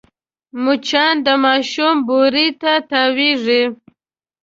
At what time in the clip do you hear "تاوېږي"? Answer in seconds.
2.89-3.63